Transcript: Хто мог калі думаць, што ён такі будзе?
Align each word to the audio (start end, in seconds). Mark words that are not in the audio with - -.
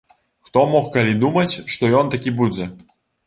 Хто 0.45 0.63
мог 0.71 0.87
калі 0.95 1.13
думаць, 1.25 1.59
што 1.75 1.91
ён 1.99 2.11
такі 2.17 2.35
будзе? 2.43 2.69